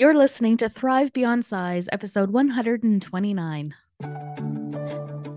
[0.00, 3.74] You're listening to Thrive Beyond Size, episode 129.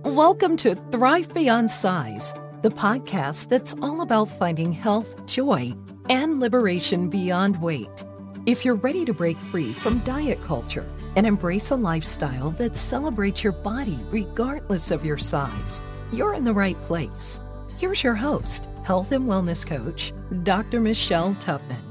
[0.03, 5.73] Welcome to Thrive Beyond Size, the podcast that's all about finding health, joy,
[6.11, 8.05] and liberation beyond weight.
[8.45, 13.43] If you're ready to break free from diet culture and embrace a lifestyle that celebrates
[13.43, 15.81] your body regardless of your size,
[16.13, 17.39] you're in the right place.
[17.77, 20.79] Here's your host, health and wellness coach, Dr.
[20.81, 21.90] Michelle Tupman.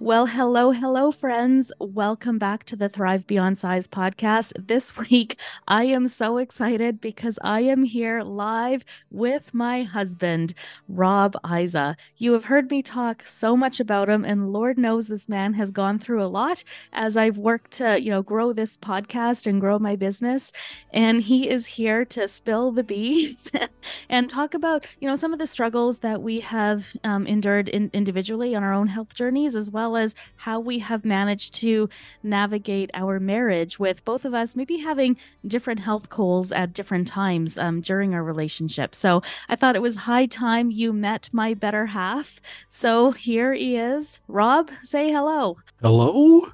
[0.00, 1.72] Well, hello, hello, friends.
[1.80, 4.52] Welcome back to the Thrive Beyond Size podcast.
[4.68, 5.36] This week,
[5.66, 10.54] I am so excited because I am here live with my husband,
[10.88, 11.96] Rob Issa.
[12.16, 15.72] You have heard me talk so much about him, and Lord knows this man has
[15.72, 19.80] gone through a lot as I've worked to, you know, grow this podcast and grow
[19.80, 20.52] my business.
[20.92, 23.50] And he is here to spill the beans
[24.08, 27.90] and talk about, you know, some of the struggles that we have um, endured in,
[27.92, 31.88] individually on our own health journeys, as well as how we have managed to
[32.22, 35.16] navigate our marriage with both of us maybe having
[35.46, 38.94] different health goals at different times um, during our relationship.
[38.94, 42.40] So I thought it was high time you met my better half.
[42.68, 44.20] So here he is.
[44.28, 45.58] Rob, say hello.
[45.82, 46.48] Hello.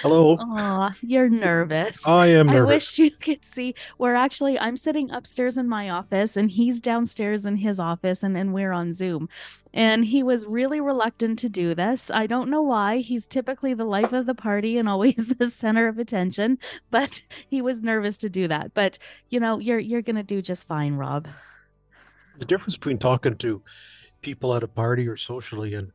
[0.00, 0.36] Hello.
[0.38, 2.06] Aw, you're nervous.
[2.06, 2.60] I am nervous.
[2.60, 3.74] I wish you could see.
[3.98, 8.36] We're actually, I'm sitting upstairs in my office and he's downstairs in his office and,
[8.36, 9.28] and we're on Zoom.
[9.74, 12.10] And he was really reluctant to do this.
[12.10, 12.98] I don't know why.
[12.98, 16.58] He's typically the life of the party and always the center of attention,
[16.90, 18.72] but he was nervous to do that.
[18.74, 21.28] But you know, you're you're gonna do just fine, Rob.
[22.38, 23.62] The difference between talking to
[24.22, 25.92] people at a party or socially and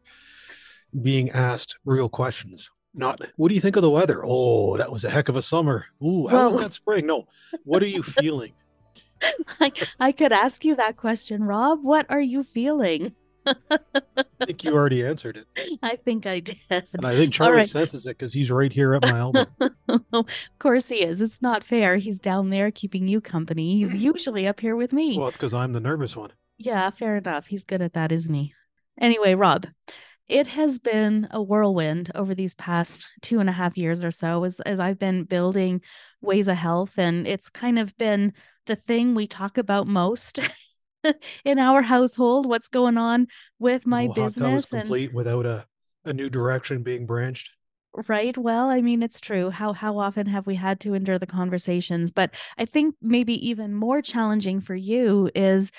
[1.02, 2.70] being asked real questions.
[2.96, 4.22] Not what do you think of the weather?
[4.24, 5.86] Oh, that was a heck of a summer.
[6.04, 7.06] Ooh, how Well- was that spring?
[7.08, 7.28] No.
[7.64, 8.54] What are you feeling?
[9.60, 11.80] I, I could ask you that question, Rob.
[11.82, 13.16] What are you feeling?
[13.46, 13.56] I
[14.46, 15.80] think you already answered it.
[15.84, 16.58] I think I did.
[16.70, 17.70] And I think Charlie right.
[17.70, 19.46] senses it because he's right here at my elbow.
[20.14, 20.26] of
[20.60, 21.20] course he is.
[21.22, 21.98] It's not fair.
[21.98, 23.78] He's down there keeping you company.
[23.78, 25.18] He's usually up here with me.
[25.18, 26.32] well, it's because I'm the nervous one.
[26.58, 27.48] Yeah, fair enough.
[27.48, 28.54] He's good at that, isn't he?
[29.00, 29.68] Anyway, Rob,
[30.28, 34.44] it has been a whirlwind over these past two and a half years or so
[34.44, 35.82] as, as I've been building
[36.24, 36.94] Wayza Health.
[36.98, 38.34] And it's kind of been
[38.66, 40.40] the thing we talk about most
[41.46, 43.28] in our household what's going on
[43.60, 44.72] with my hot is business.
[44.72, 45.66] And complete without a,
[46.06, 47.52] a new direction being branched.
[48.08, 48.36] Right.
[48.36, 49.52] Well, I mean, it's true.
[49.52, 52.10] How how often have we had to endure the conversations?
[52.10, 55.70] But I think maybe even more challenging for you is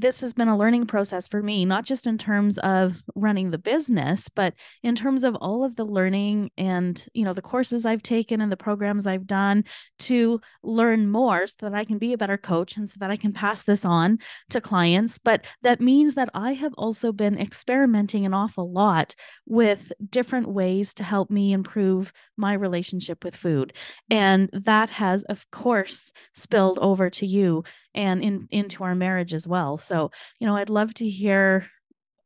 [0.00, 3.58] this has been a learning process for me, not just in terms of running the
[3.58, 8.02] business, but in terms of all of the learning and, you know, the courses I've
[8.02, 9.64] taken and the programs I've done
[10.00, 13.16] to learn more so that I can be a better coach and so that I
[13.16, 14.18] can pass this on
[14.50, 15.18] to clients.
[15.18, 19.14] But that means that I have also been experimenting an awful lot
[19.46, 23.72] with different ways to help me improve my relationship with food.
[24.10, 29.46] And that has, of course, spilled over to you and in, into our marriage as
[29.46, 29.78] well.
[29.78, 30.10] So,
[30.40, 31.66] you know, I'd love to hear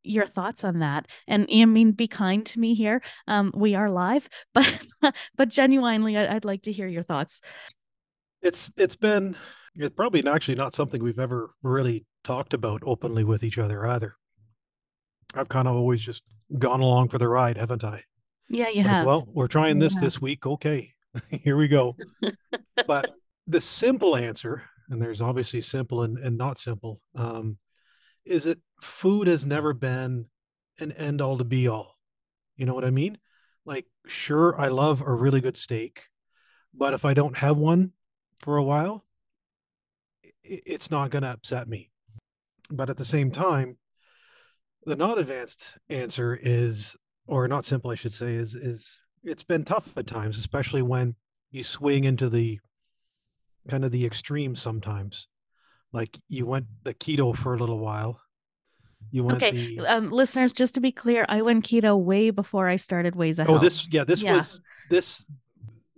[0.03, 1.07] your thoughts on that.
[1.27, 3.01] And I mean, be kind to me here.
[3.27, 4.81] Um, we are live, but
[5.35, 7.41] but genuinely, I'd like to hear your thoughts.
[8.41, 9.35] It's it's been
[9.75, 14.15] it's probably actually not something we've ever really talked about openly with each other either.
[15.35, 16.23] I've kind of always just
[16.57, 18.03] gone along for the ride, haven't I?
[18.47, 19.05] Yeah, you It's like, have.
[19.05, 20.03] well, we're trying this have.
[20.03, 20.45] this week.
[20.45, 20.93] Okay,
[21.29, 21.95] here we go.
[22.87, 23.11] but
[23.47, 27.57] the simple answer, and there's obviously simple and, and not simple, um,
[28.25, 30.25] is it food has never been
[30.79, 31.97] an end all to be all.
[32.55, 33.17] You know what I mean?
[33.65, 36.03] Like, sure, I love a really good steak,
[36.73, 37.91] but if I don't have one
[38.41, 39.05] for a while,
[40.43, 41.91] it's not going to upset me.
[42.71, 43.77] But at the same time,
[44.85, 46.95] the not advanced answer is,
[47.27, 51.15] or not simple, I should say, is is it's been tough at times, especially when
[51.51, 52.59] you swing into the
[53.69, 55.27] kind of the extreme sometimes.
[55.91, 58.21] Like you went the keto for a little while.
[59.11, 62.67] You went Okay, the um, listeners, just to be clear, I went keto way before
[62.67, 63.63] I started Wayza oh Health.
[63.63, 64.33] this yeah this Yeah.
[64.33, 64.59] was
[64.89, 65.25] this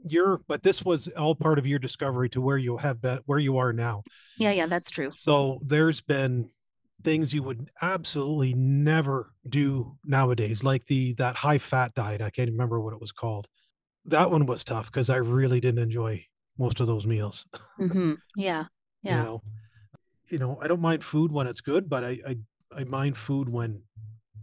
[0.07, 3.39] your but this was all part of your discovery to where you have been where
[3.39, 4.03] you are now.
[4.37, 5.11] Yeah, yeah, that's true.
[5.13, 6.49] So there's been
[7.03, 12.21] things you would absolutely never do nowadays, like the that high fat diet.
[12.21, 13.47] I can't remember what it was called.
[14.05, 16.25] That one was tough because I really didn't enjoy
[16.61, 17.45] most of those meals.
[17.77, 18.65] hmm Yeah,
[19.03, 19.17] yeah.
[19.17, 19.41] You know,
[20.29, 22.37] you know, I don't mind food when it's good, but I I,
[22.75, 23.83] I mind food when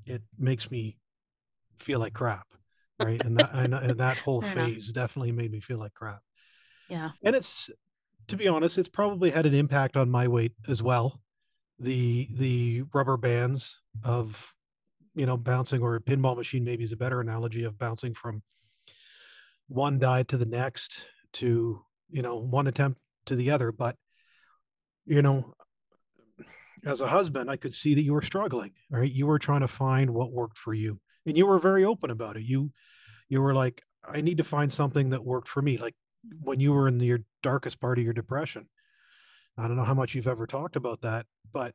[0.07, 0.99] it makes me
[1.79, 2.47] feel like crap,
[2.99, 3.23] right?
[3.25, 4.73] And that and, and that whole Fair enough.
[4.75, 6.23] phase definitely made me feel like crap.
[6.89, 7.11] Yeah.
[7.25, 7.71] And it's
[8.29, 11.21] to be honest, it's probably had an impact on my weight as well.
[11.81, 14.55] The the rubber bands of
[15.15, 18.43] you know, bouncing or a pinball machine maybe is a better analogy of bouncing from
[19.69, 23.73] one diet to the next to, you know, one attempt to the other.
[23.73, 23.97] But,
[25.07, 25.55] you know,
[26.85, 29.11] as a husband, I could see that you were struggling, right?
[29.11, 31.01] You were trying to find what worked for you.
[31.27, 32.43] And you were very open about it.
[32.43, 32.71] You
[33.29, 35.77] you were like, I need to find something that worked for me.
[35.77, 35.95] Like
[36.41, 38.65] when you were in your darkest part of your depression.
[39.57, 41.75] I don't know how much you've ever talked about that, but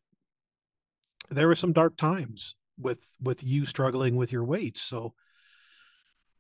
[1.30, 4.78] there were some dark times with with you struggling with your weight.
[4.78, 5.14] So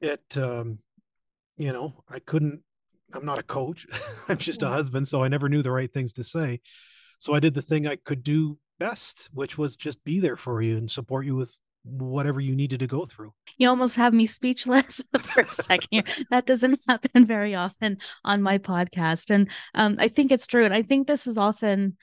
[0.02, 0.80] it um
[1.58, 2.62] you know, I couldn't
[3.14, 3.86] I'm not a coach.
[4.28, 6.60] I'm just a husband, so I never knew the right things to say.
[7.20, 10.62] So I did the thing I could do best, which was just be there for
[10.62, 13.34] you and support you with whatever you needed to go through.
[13.58, 15.88] You almost have me speechless for a second.
[15.92, 16.04] here.
[16.32, 19.30] that doesn't happen very often on my podcast.
[19.30, 20.66] And um, I think it's true.
[20.66, 21.98] And I think this is often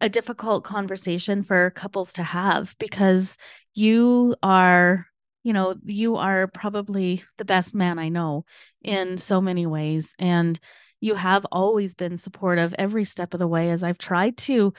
[0.00, 3.36] a difficult conversation for couples to have because
[3.74, 5.06] you are
[5.46, 8.44] you know you are probably the best man i know
[8.82, 10.58] in so many ways and
[11.00, 14.72] you have always been supportive every step of the way as I've tried to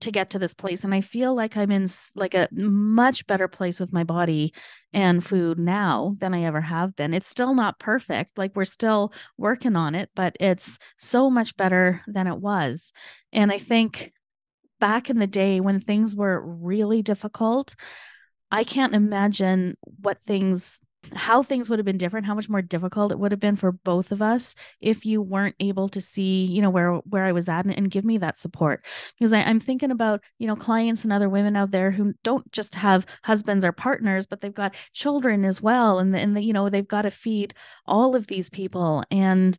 [0.00, 3.48] to get to this place and I feel like I'm in like a much better
[3.48, 4.52] place with my body
[4.92, 7.14] and food now than I ever have been.
[7.14, 12.02] It's still not perfect, like we're still working on it, but it's so much better
[12.06, 12.92] than it was.
[13.32, 14.12] And I think
[14.80, 17.74] back in the day when things were really difficult,
[18.54, 20.80] I can't imagine what things
[21.12, 23.70] how things would have been different how much more difficult it would have been for
[23.72, 27.46] both of us if you weren't able to see you know where where i was
[27.46, 28.82] at and, and give me that support.
[29.18, 32.50] Because I, i'm thinking about you know clients and other women out there who don't
[32.52, 36.52] just have husbands or partners but they've got children as well and and the, you
[36.52, 37.54] know they've got to feed
[37.86, 39.04] all of these people.
[39.10, 39.58] And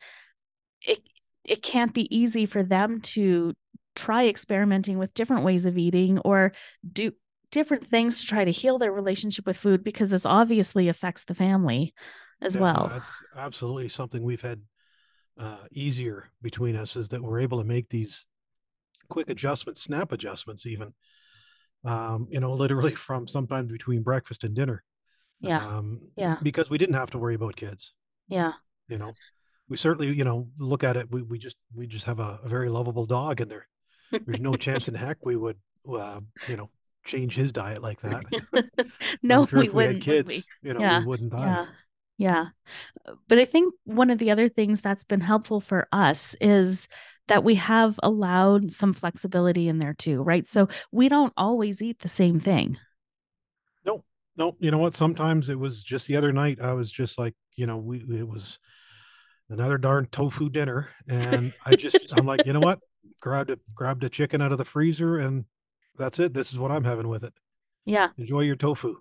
[0.81, 1.03] it
[1.43, 3.53] it can't be easy for them to
[3.95, 6.53] try experimenting with different ways of eating or
[6.91, 7.11] do
[7.51, 11.35] different things to try to heal their relationship with food because this obviously affects the
[11.35, 11.93] family
[12.41, 12.89] as yeah, well.
[12.91, 14.61] That's absolutely something we've had
[15.39, 18.25] uh, easier between us is that we're able to make these
[19.09, 20.93] quick adjustments, snap adjustments, even.
[21.83, 24.83] Um, you know, literally from sometimes between breakfast and dinner.
[25.39, 25.65] Yeah.
[25.65, 26.37] Um, yeah.
[26.41, 27.93] Because we didn't have to worry about kids.
[28.27, 28.53] Yeah.
[28.87, 29.13] You know,
[29.67, 31.11] we certainly, you know, look at it.
[31.11, 33.67] We we just we just have a, a very lovable dog, and there
[34.11, 35.57] there's no chance in heck we would,
[35.91, 36.69] uh, you know,
[37.05, 38.25] change his diet like that.
[39.23, 39.95] no, sure we wouldn't.
[39.95, 40.43] We kids, we?
[40.61, 40.99] you know, yeah.
[40.99, 41.65] we wouldn't buy yeah.
[42.17, 42.45] Yeah.
[43.05, 46.87] Uh, but I think one of the other things that's been helpful for us is
[47.27, 50.47] that we have allowed some flexibility in there too, right?
[50.47, 52.77] So we don't always eat the same thing.
[53.85, 54.01] No,
[54.37, 54.55] no.
[54.59, 54.93] You know what?
[54.93, 58.27] Sometimes it was just the other night, I was just like, you know, we, it
[58.27, 58.59] was
[59.49, 60.89] another darn tofu dinner.
[61.07, 62.79] And I just, I'm like, you know what?
[63.19, 65.45] Grabbed a, grabbed a chicken out of the freezer and
[65.97, 66.33] that's it.
[66.33, 67.33] This is what I'm having with it.
[67.85, 68.09] Yeah.
[68.17, 68.95] Enjoy your tofu.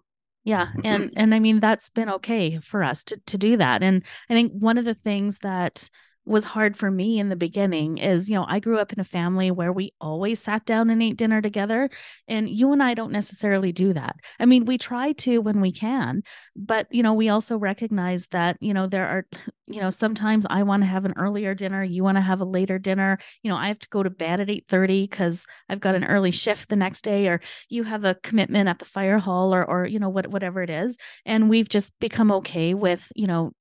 [0.45, 0.69] Yeah.
[0.85, 3.83] And and I mean that's been okay for us to to do that.
[3.83, 5.89] And I think one of the things that
[6.27, 9.05] was hard for me in the beginning is, you know, I grew up in a
[9.05, 11.91] family where we always sat down and ate dinner together.
[12.29, 14.17] And you and I don't necessarily do that.
[14.41, 16.23] I mean, we try to when we can,
[16.57, 19.27] but, you know, we also recognize that, you know, there are,
[19.67, 21.83] you know, sometimes I want to have an earlier dinner.
[21.83, 23.19] You want to have a later dinner.
[23.43, 26.05] You know, I have to go to bed at 8 30 because I've got an
[26.05, 29.65] early shift the next day, or you have a commitment at the fire hall or,
[29.65, 30.97] or, you know, what, whatever it is.
[31.25, 33.53] And we've just become okay with, you know,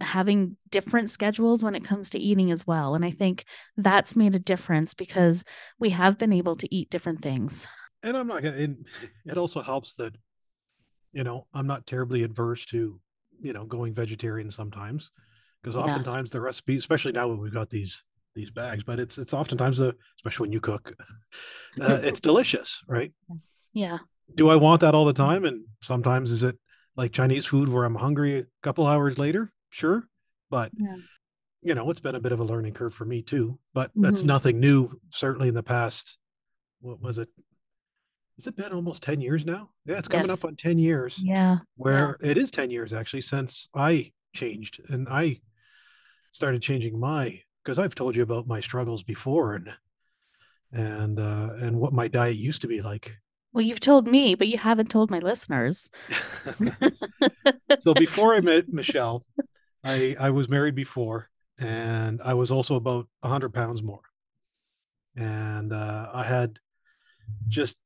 [0.00, 2.94] having different schedules when it comes to eating as well.
[2.94, 3.44] And I think
[3.76, 5.44] that's made a difference because
[5.78, 7.66] we have been able to eat different things.
[8.02, 8.76] And I'm not gonna
[9.26, 10.14] it also helps that,
[11.12, 13.00] you know, I'm not terribly adverse to,
[13.40, 15.10] you know, going vegetarian sometimes.
[15.60, 16.34] Because oftentimes yeah.
[16.34, 18.04] the recipe, especially now when we've got these
[18.36, 20.94] these bags, but it's it's oftentimes the especially when you cook,
[21.80, 23.12] uh, it's delicious, right?
[23.72, 23.98] Yeah.
[24.36, 25.44] Do I want that all the time?
[25.44, 26.56] And sometimes is it
[26.96, 29.52] like Chinese food where I'm hungry a couple hours later?
[29.70, 30.08] Sure
[30.50, 30.96] but yeah.
[31.62, 34.02] you know it's been a bit of a learning curve for me too but mm-hmm.
[34.02, 36.18] that's nothing new certainly in the past
[36.80, 37.28] what was it
[38.36, 40.38] has it been almost 10 years now yeah it's coming yes.
[40.42, 42.30] up on 10 years yeah where yeah.
[42.30, 45.38] it is 10 years actually since i changed and i
[46.30, 49.72] started changing my because i've told you about my struggles before and
[50.72, 53.18] and uh and what my diet used to be like
[53.52, 55.90] well, you've told me, but you haven't told my listeners.
[57.80, 59.24] so before I met Michelle,
[59.84, 64.02] I I was married before, and I was also about hundred pounds more,
[65.16, 66.58] and uh, I had
[67.48, 67.76] just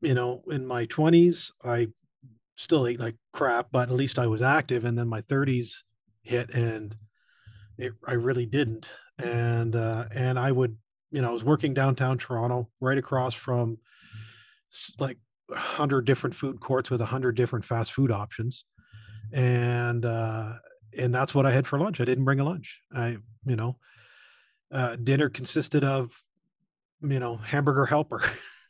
[0.00, 1.88] you know in my twenties I
[2.56, 5.84] still ate like crap, but at least I was active, and then my thirties
[6.22, 6.94] hit, and
[7.78, 10.76] it, I really didn't, and uh, and I would
[11.10, 13.78] you know I was working downtown Toronto, right across from
[14.98, 15.18] like
[15.50, 18.64] hundred different food courts with a hundred different fast food options,
[19.32, 20.54] and uh,
[20.98, 22.00] and that's what I had for lunch.
[22.00, 22.80] I didn't bring a lunch.
[22.94, 23.76] I you know,
[24.70, 26.12] uh, dinner consisted of
[27.00, 28.22] you know hamburger helper,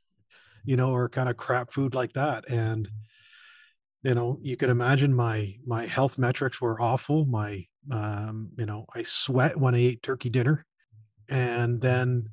[0.64, 2.88] you know, or kind of crap food like that, and
[4.02, 7.24] you know you can imagine my my health metrics were awful.
[7.24, 10.64] My um you know i sweat when i ate turkey dinner.
[11.28, 12.28] And then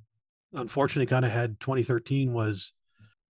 [0.53, 2.74] unfortunately kind of had 2013 was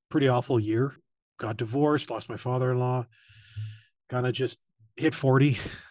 [0.10, 0.96] pretty awful year.
[1.38, 3.06] Got divorced lost my father-in-law
[4.10, 4.60] kind of just
[4.98, 5.58] hit 40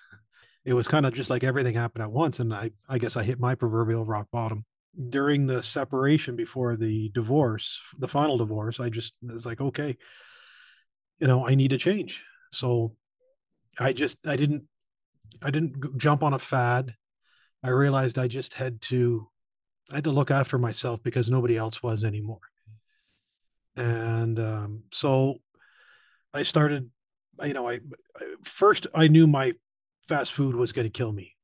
[0.68, 3.22] it was kind of just like everything happened at once and i i guess i
[3.22, 4.64] hit my proverbial rock bottom
[5.10, 9.96] during the separation before the divorce the final divorce i just was like okay
[11.18, 12.92] you know i need to change so
[13.78, 14.66] I just I didn't
[15.42, 16.94] I didn't jump on a fad.
[17.62, 19.28] I realized I just had to
[19.92, 22.40] I had to look after myself because nobody else was anymore.
[23.76, 25.36] And um, so
[26.34, 26.90] I started,
[27.42, 27.80] you know, I,
[28.16, 29.54] I first I knew my
[30.08, 31.34] fast food was going to kill me.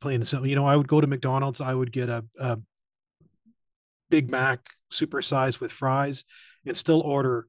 [0.00, 2.58] Plain and simple, you know, I would go to McDonald's, I would get a, a
[4.10, 4.60] Big Mac
[4.92, 6.24] supersized with fries,
[6.66, 7.46] and still order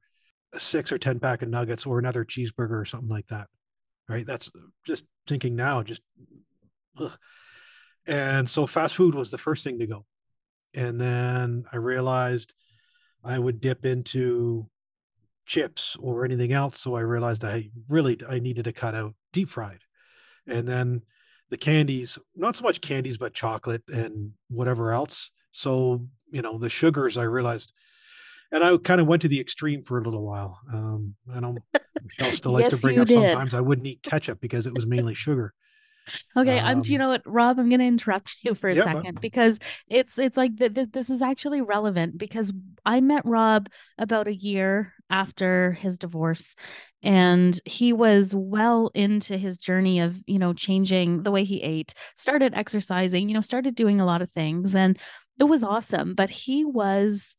[0.53, 3.47] a six or 10 pack of nuggets or another cheeseburger or something like that.
[4.09, 4.25] Right.
[4.25, 4.51] That's
[4.85, 6.01] just thinking now, just,
[6.97, 7.11] ugh.
[8.05, 10.05] and so fast food was the first thing to go.
[10.73, 12.53] And then I realized
[13.23, 14.67] I would dip into
[15.45, 16.79] chips or anything else.
[16.79, 19.79] So I realized I really, I needed to cut out deep fried.
[20.47, 21.01] And then
[21.49, 25.31] the candies, not so much candies, but chocolate and whatever else.
[25.51, 27.73] So, you know, the sugars, I realized
[28.51, 30.59] and I kind of went to the extreme for a little while.
[30.73, 31.39] Um, I
[32.03, 33.31] Michelle still like Yes, to bring up did.
[33.31, 35.53] sometimes I wouldn't eat ketchup because it was mainly sugar.
[36.35, 36.83] Okay, I'm.
[36.85, 37.59] You Um, know what, Rob?
[37.59, 40.73] I'm going to interrupt you for a Yeah, but- second because it's it's like th-
[40.73, 42.51] th- this is actually relevant because
[42.85, 46.55] I met Rob about a year after his divorce,
[47.03, 51.93] and he was well into his journey of you know changing the way he ate,
[52.17, 54.97] started exercising, you know, started doing a lot of things, and
[55.39, 56.13] it was awesome.
[56.15, 57.35] But he was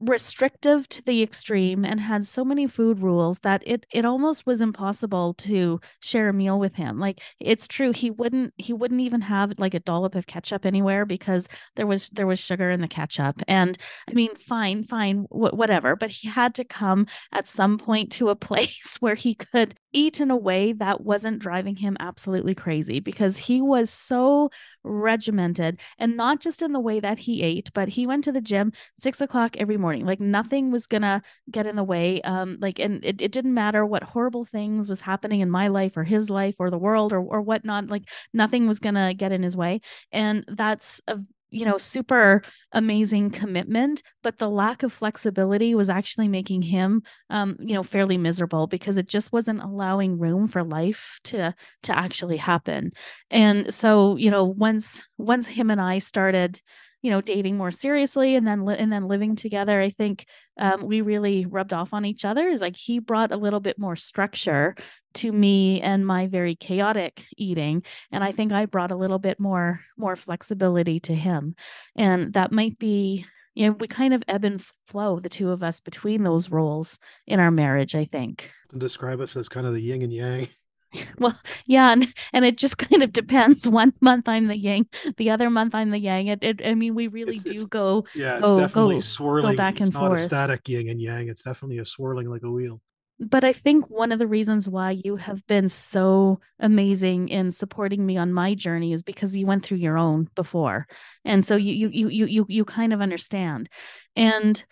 [0.00, 4.60] restrictive to the extreme and had so many food rules that it it almost was
[4.62, 6.98] impossible to share a meal with him.
[6.98, 11.04] Like it's true he wouldn't he wouldn't even have like a dollop of ketchup anywhere
[11.04, 13.42] because there was there was sugar in the ketchup.
[13.48, 13.76] And
[14.08, 18.28] i mean fine fine wh- whatever but he had to come at some point to
[18.30, 23.00] a place where he could eat in a way that wasn't driving him absolutely crazy
[23.00, 24.50] because he was so
[24.84, 28.40] regimented and not just in the way that he ate but he went to the
[28.40, 30.04] gym six o'clock every morning.
[30.06, 33.84] Like nothing was gonna get in the way um like and it, it didn't matter
[33.84, 37.20] what horrible things was happening in my life or his life or the world or
[37.20, 39.80] or whatnot like nothing was gonna get in his way.
[40.12, 41.18] And that's a
[41.50, 42.42] you know super
[42.72, 48.16] amazing commitment but the lack of flexibility was actually making him um you know fairly
[48.16, 52.92] miserable because it just wasn't allowing room for life to to actually happen.
[53.30, 56.60] And so you know once once him and i started
[57.02, 60.26] you know dating more seriously and then li- and then living together i think
[60.58, 63.78] um, we really rubbed off on each other is like he brought a little bit
[63.78, 64.74] more structure
[65.14, 69.40] to me and my very chaotic eating and i think i brought a little bit
[69.40, 71.54] more more flexibility to him
[71.96, 75.62] and that might be you know we kind of ebb and flow the two of
[75.62, 79.80] us between those roles in our marriage i think describe us as kind of the
[79.80, 80.48] yin and yang.
[81.18, 83.68] well, yeah, and and it just kind of depends.
[83.68, 86.26] One month I'm the yang, the other month I'm the yang.
[86.28, 88.04] It, it I mean, we really It's- do it's- go.
[88.14, 89.56] Yeah, it's Go- definitely go- swirling.
[89.56, 91.28] back it's and not a static yin and yang.
[91.28, 92.80] It's definitely a swirling like a wheel.
[93.22, 98.06] But I think one of the reasons why you have been so amazing in supporting
[98.06, 100.86] me on my journey is because you went through your own before,
[101.26, 103.68] and so you you you you you you kind of understand.
[104.16, 104.64] And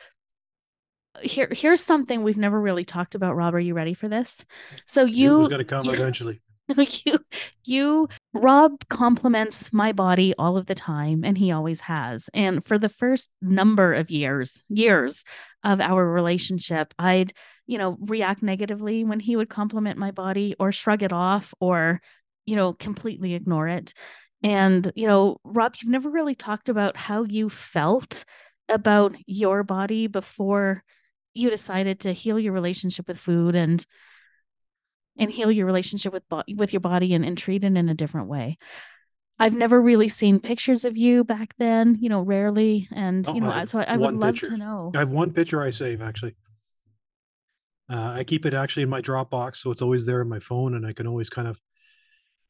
[1.23, 3.37] here here's something we've never really talked about.
[3.37, 4.45] Rob, are you ready for this?
[4.87, 6.41] So you was going to come you- eventually.
[7.07, 7.19] you
[7.65, 12.79] you rob compliments my body all of the time and he always has and for
[12.79, 15.25] the first number of years years
[15.65, 17.33] of our relationship i'd
[17.67, 22.03] you know react negatively when he would compliment my body or shrug it off or
[22.45, 23.95] you know completely ignore it
[24.43, 28.27] and you know rob you've never really talked about how you felt
[28.69, 30.83] about your body before
[31.35, 33.85] you decided to heal your relationship with food and
[35.19, 37.95] and heal your relationship with bo- with your body and, and treat it in a
[37.95, 38.57] different way.
[39.39, 43.41] I've never really seen pictures of you back then, you know, rarely, and Oh, you
[43.41, 44.51] know, I so I, I would love picture.
[44.51, 44.93] to know.
[44.95, 46.35] I have one picture I save actually.
[47.91, 50.75] Uh, I keep it actually in my Dropbox, so it's always there in my phone,
[50.75, 51.61] and I can always kind of.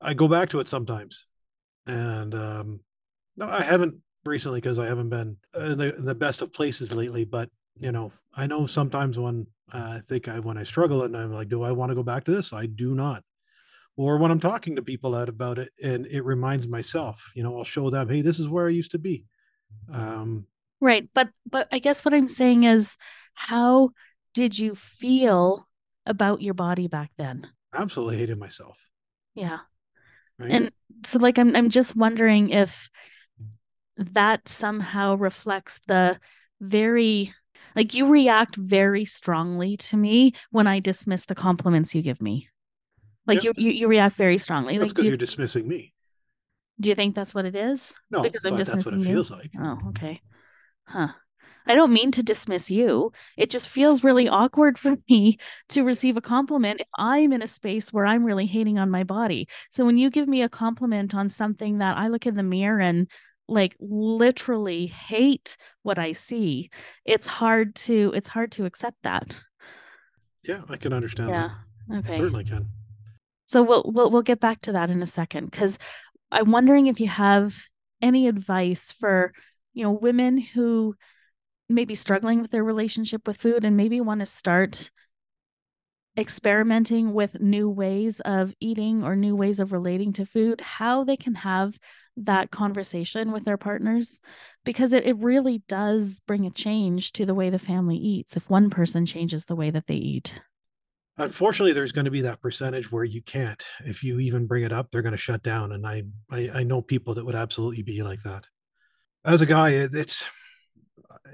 [0.00, 1.26] I go back to it sometimes,
[1.87, 2.80] and um,
[3.37, 6.92] no, I haven't recently because I haven't been in the, in the best of places
[6.94, 7.25] lately.
[7.25, 11.16] But you know, I know sometimes when uh, I think I when I struggle and
[11.16, 12.52] I'm like, do I want to go back to this?
[12.52, 13.23] I do not.
[13.97, 17.58] Or when I'm talking to people out about it, and it reminds myself, you know,
[17.58, 19.25] I'll show them, hey, this is where I used to be.
[19.92, 20.47] Um,
[20.80, 22.97] right, but but I guess what I'm saying is,
[23.35, 23.90] how
[24.35, 25.66] did you feel
[26.06, 27.49] about your body back then?
[27.75, 28.78] Absolutely hated myself.
[29.35, 29.58] Yeah.
[30.38, 30.50] Right?
[30.50, 30.73] And
[31.04, 32.88] so, like, I'm I'm just wondering if
[33.97, 36.20] that somehow reflects the
[36.61, 37.35] very
[37.78, 42.49] like you react very strongly to me when I dismiss the compliments you give me.
[43.26, 43.54] Like yep.
[43.56, 44.78] you, you, you react very strongly.
[44.78, 45.94] That's because like, you, are dismissing me.
[46.80, 47.94] Do you think that's what it is?
[48.11, 49.06] No, because I'm dismissing that's what it you?
[49.06, 49.50] feels like.
[49.61, 50.20] Oh, okay.
[50.85, 51.08] Huh.
[51.66, 53.12] I don't mean to dismiss you.
[53.37, 57.47] It just feels really awkward for me to receive a compliment if I'm in a
[57.47, 59.49] space where I'm really hating on my body.
[59.70, 62.80] So when you give me a compliment on something that I look in the mirror
[62.80, 63.06] and
[63.49, 66.71] like literally hate what I see,
[67.05, 69.43] it's hard to it's hard to accept that.
[70.43, 71.50] Yeah, I can understand yeah.
[71.88, 71.99] that.
[71.99, 72.19] Okay.
[72.19, 72.69] Certainly can.
[73.47, 75.78] So we'll we'll we'll get back to that in a second cuz
[76.31, 77.57] I'm wondering if you have
[78.02, 79.33] any advice for,
[79.73, 80.95] you know, women who
[81.69, 84.90] may be struggling with their relationship with food and maybe want to start
[86.18, 91.16] experimenting with new ways of eating or new ways of relating to food, how they
[91.16, 91.78] can have
[92.16, 94.20] that conversation with their partners
[94.64, 98.50] because it, it really does bring a change to the way the family eats if
[98.50, 100.32] one person changes the way that they eat.
[101.18, 103.62] Unfortunately, there's going to be that percentage where you can't.
[103.84, 105.72] If you even bring it up, they're going to shut down.
[105.72, 108.46] And I, I, I know people that would absolutely be like that.
[109.25, 110.28] As a guy, it, it's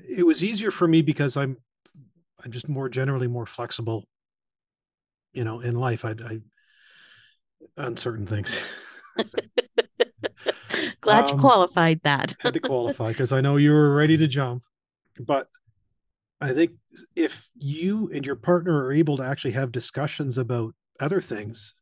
[0.09, 1.57] it was easier for me because I'm
[2.45, 4.05] I'm just more generally more flexible.
[5.35, 6.41] You know, in life, I, I
[7.77, 8.57] on certain things.
[11.01, 12.35] Glad um, you qualified that.
[12.41, 14.63] had to qualify because I know you were ready to jump.
[15.21, 15.49] But
[16.41, 16.73] I think
[17.15, 21.75] if you and your partner are able to actually have discussions about other things,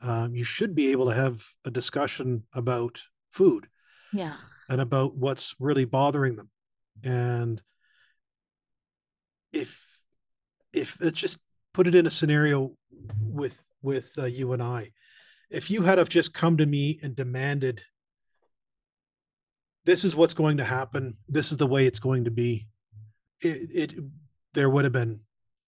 [0.00, 3.68] um, you should be able to have a discussion about food.
[4.12, 4.36] Yeah.
[4.68, 6.50] And about what's really bothering them.
[7.02, 7.62] And
[9.52, 9.82] if
[10.72, 11.38] if let's just
[11.78, 12.72] put it in a scenario
[13.22, 14.90] with with uh, you and I,
[15.48, 17.80] if you had have just come to me and demanded
[19.84, 21.16] this is what's going to happen.
[21.28, 22.66] This is the way it's going to be
[23.42, 23.94] it, it
[24.54, 25.20] there would have been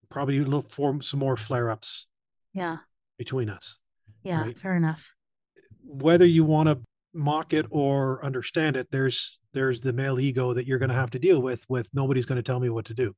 [0.09, 2.09] probably a little for some more flare-ups
[2.55, 2.79] yeah.
[3.17, 3.77] between us
[4.25, 4.59] yeah right?
[4.59, 5.13] fair enough.
[5.85, 6.81] Whether you want to
[7.15, 11.11] mock it or understand it there's there's the male ego that you're going to have
[11.11, 13.15] to deal with with nobody's going to tell me what to do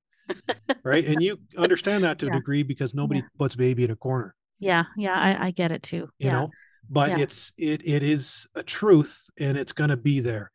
[0.84, 2.32] right and you understand that to yeah.
[2.32, 3.26] a degree because nobody yeah.
[3.38, 6.32] puts baby in a corner yeah yeah i, I get it too you yeah.
[6.32, 6.50] know
[6.88, 10.50] but it's it it is a truth and it's going to be there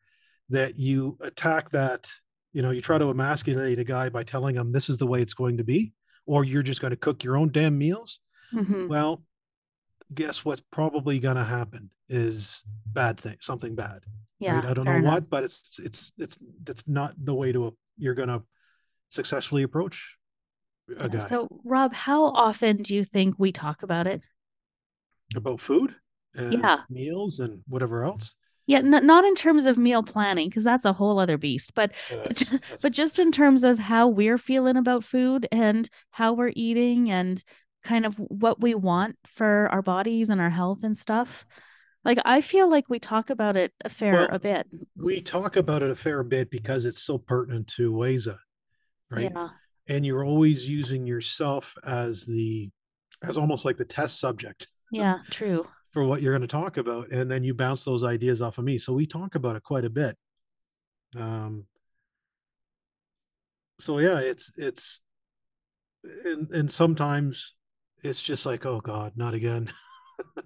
[0.49, 2.07] that you attack that
[2.53, 5.21] you know you try to emasculate a guy by telling him this is the way
[5.21, 5.93] it's going to be
[6.25, 8.19] or you're just going to cook your own damn meals
[8.53, 8.87] mm-hmm.
[8.87, 9.23] well
[10.13, 13.99] guess what's probably going to happen is bad thing something bad
[14.39, 14.65] yeah right?
[14.65, 15.13] i don't know enough.
[15.13, 18.41] what but it's it's it's that's not the way to you're going to
[19.09, 20.17] successfully approach
[20.97, 21.19] a guy.
[21.19, 24.21] so rob how often do you think we talk about it?
[25.35, 25.95] About food
[26.33, 26.79] and yeah.
[26.89, 28.35] meals and whatever else?
[28.65, 31.91] Yeah n- not in terms of meal planning because that's a whole other beast but
[32.11, 32.81] yeah, that's, that's...
[32.81, 37.43] but just in terms of how we're feeling about food and how we're eating and
[37.83, 41.45] kind of what we want for our bodies and our health and stuff
[42.03, 44.67] like i feel like we talk about it a fair well, a bit.
[44.97, 48.37] we talk about it a fair bit because it's so pertinent to Wayza
[49.09, 49.31] right?
[49.33, 49.49] Yeah.
[49.87, 52.69] and you're always using yourself as the
[53.23, 55.65] as almost like the test subject yeah true.
[55.91, 58.65] for what you're going to talk about and then you bounce those ideas off of
[58.65, 58.77] me.
[58.77, 60.15] So we talk about it quite a bit.
[61.15, 61.65] Um
[63.79, 65.01] so yeah it's it's
[66.25, 67.53] and and sometimes
[68.03, 69.69] it's just like oh god not again.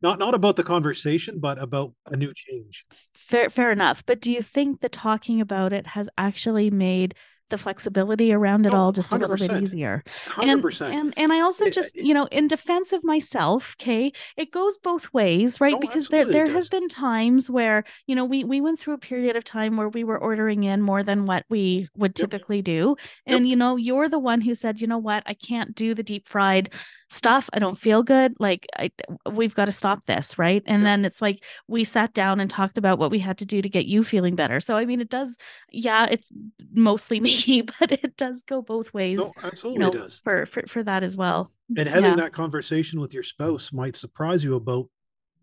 [0.00, 2.86] Not not about the conversation but about a new change.
[3.14, 4.04] Fair fair enough.
[4.06, 7.16] But do you think the talking about it has actually made
[7.50, 9.16] the flexibility around it oh, all just 100%.
[9.16, 10.02] a little bit easier.
[10.26, 10.80] 100%.
[10.80, 14.78] And, and and I also just, you know, in defense of myself, okay, it goes
[14.78, 15.78] both ways, right?
[15.78, 19.36] because there there have been times where, you know, we we went through a period
[19.36, 22.30] of time where we were ordering in more than what we would yep.
[22.30, 22.96] typically do.
[23.26, 23.50] And yep.
[23.50, 25.22] you know, you're the one who said, "You know what?
[25.26, 26.70] I can't do the deep fried
[27.08, 27.48] stuff.
[27.52, 28.34] I don't feel good.
[28.38, 28.90] Like I,
[29.30, 30.86] we've got to stop this, right?" And yep.
[30.86, 33.68] then it's like we sat down and talked about what we had to do to
[33.68, 34.60] get you feeling better.
[34.60, 35.36] So I mean, it does
[35.70, 36.30] yeah, it's
[36.72, 39.18] mostly me but it does go both ways.
[39.18, 40.20] No, absolutely you know, does.
[40.24, 41.50] For, for for that as well.
[41.76, 42.16] And having yeah.
[42.16, 44.88] that conversation with your spouse might surprise you about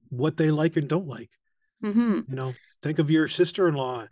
[0.10, 1.30] what they like and don't like.
[1.84, 2.22] Mm-hmm.
[2.28, 4.08] You know, think of your sister-in-law.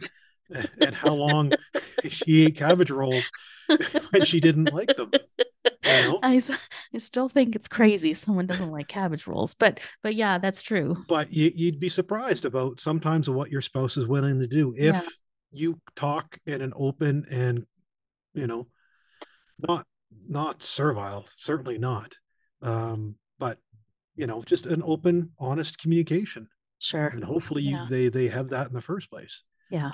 [0.79, 1.51] and how long
[2.09, 3.31] she ate cabbage rolls
[4.11, 5.11] when she didn't like them.
[6.01, 6.19] You?
[6.23, 6.41] I,
[6.93, 11.03] I still think it's crazy someone doesn't like cabbage rolls, but but yeah, that's true.
[11.07, 14.95] But you, would be surprised about sometimes what your spouse is willing to do if
[14.95, 15.01] yeah.
[15.51, 17.65] you talk in an open and
[18.33, 18.67] you know
[19.59, 19.85] not
[20.27, 22.15] not servile, certainly not.
[22.61, 23.57] Um, but
[24.15, 26.47] you know, just an open, honest communication.
[26.79, 27.07] Sure.
[27.07, 27.87] And hopefully yeah.
[27.89, 29.43] they they have that in the first place.
[29.69, 29.91] Yeah.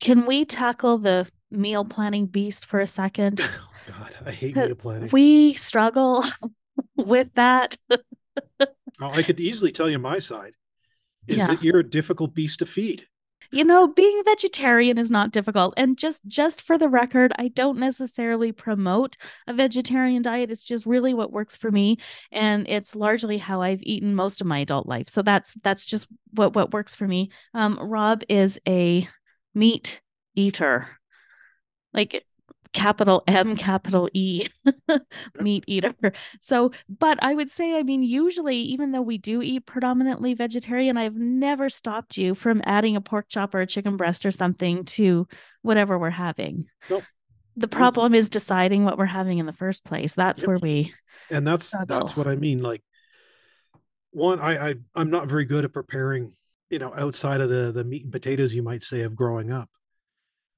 [0.00, 3.40] Can we tackle the meal planning beast for a second?
[3.86, 5.10] God, I hate meal planning.
[5.12, 6.24] We struggle
[6.96, 7.76] with that.
[7.90, 8.66] oh,
[9.00, 10.52] I could easily tell you my side
[11.26, 11.46] is yeah.
[11.48, 13.06] that you're a difficult beast to feed
[13.52, 17.78] you know being vegetarian is not difficult and just just for the record i don't
[17.78, 19.16] necessarily promote
[19.46, 21.96] a vegetarian diet it's just really what works for me
[22.32, 26.08] and it's largely how i've eaten most of my adult life so that's that's just
[26.32, 29.06] what what works for me um rob is a
[29.54, 30.00] meat
[30.34, 30.88] eater
[31.92, 32.24] like
[32.72, 34.46] capital M, capital E,
[35.40, 35.94] meat eater.
[36.40, 40.96] So, but I would say, I mean, usually, even though we do eat predominantly vegetarian,
[40.96, 44.84] I've never stopped you from adding a pork chop or a chicken breast or something
[44.84, 45.26] to
[45.62, 46.66] whatever we're having.
[46.88, 47.04] Nope.
[47.56, 50.14] The problem is deciding what we're having in the first place.
[50.14, 50.48] That's yep.
[50.48, 50.94] where we
[51.30, 51.98] and that's struggle.
[51.98, 52.62] that's what I mean.
[52.62, 52.82] Like
[54.10, 56.32] one, I, I I'm not very good at preparing,
[56.70, 59.68] you know, outside of the the meat and potatoes you might say of growing up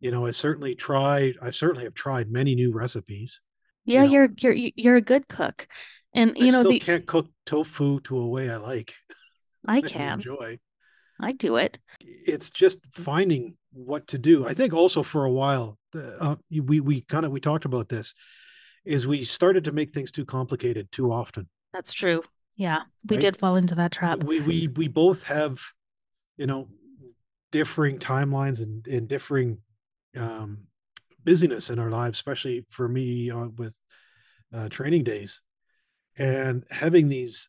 [0.04, 1.36] you know, I certainly tried.
[1.40, 3.40] I certainly have tried many new recipes.
[3.86, 5.66] Yeah, you are you're you're a good cook,
[6.14, 8.94] and you know I know, still the, can't cook tofu to a way I like.
[9.66, 10.58] I can enjoy.
[11.18, 11.78] I do it.
[12.00, 14.46] It's just finding what to do.
[14.46, 18.12] I think also for a while, uh, we we kind of we talked about this,
[18.84, 21.48] is we started to make things too complicated too often.
[21.72, 22.22] That's true.
[22.56, 23.22] Yeah, we right?
[23.22, 24.22] did fall into that trap.
[24.22, 25.62] We we we both have,
[26.36, 26.68] you know,
[27.52, 29.56] differing timelines and, and differing
[30.16, 30.66] um,
[31.24, 33.78] busyness in our lives, especially for me uh, with
[34.52, 35.40] uh, training days,
[36.16, 37.48] and having these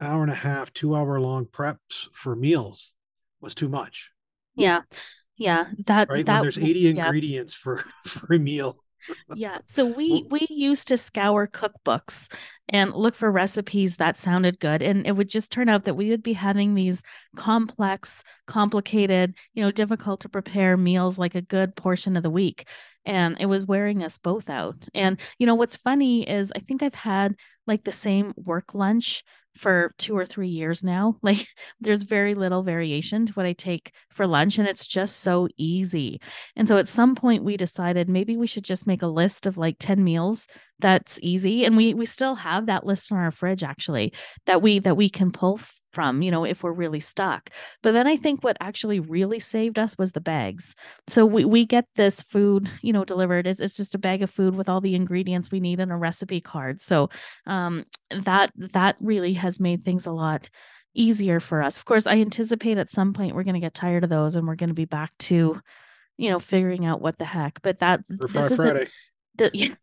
[0.00, 2.92] hour and a half, two hour long preps for meals
[3.40, 4.10] was too much.
[4.54, 4.82] Yeah,
[5.36, 5.66] yeah.
[5.86, 6.88] That right that, when there's 80 yeah.
[7.06, 8.76] ingredients for for a meal
[9.34, 12.32] yeah so we we used to scour cookbooks
[12.68, 16.10] and look for recipes that sounded good and it would just turn out that we
[16.10, 17.02] would be having these
[17.36, 22.66] complex complicated you know difficult to prepare meals like a good portion of the week
[23.04, 24.88] and it was wearing us both out.
[24.94, 27.34] And you know what's funny is i think i've had
[27.66, 29.24] like the same work lunch
[29.56, 31.16] for two or three years now.
[31.22, 31.46] Like
[31.80, 36.20] there's very little variation to what I take for lunch, and it's just so easy.
[36.56, 39.56] And so at some point we decided maybe we should just make a list of
[39.56, 40.46] like 10 meals
[40.80, 41.64] that's easy.
[41.64, 44.12] And we we still have that list on our fridge actually
[44.46, 45.60] that we that we can pull
[45.92, 47.50] from, you know, if we're really stuck.
[47.82, 50.74] But then I think what actually really saved us was the bags.
[51.08, 53.46] So we, we get this food, you know, delivered.
[53.46, 55.96] It's, it's just a bag of food with all the ingredients we need and a
[55.96, 56.80] recipe card.
[56.80, 57.10] So
[57.46, 60.48] um, that that really has made things a lot
[60.94, 61.78] easier for us.
[61.78, 64.46] Of course, I anticipate at some point we're going to get tired of those and
[64.46, 65.60] we're going to be back to,
[66.16, 67.62] you know, figuring out what the heck.
[67.62, 68.88] But that For this is Friday.
[69.36, 69.74] The, yeah,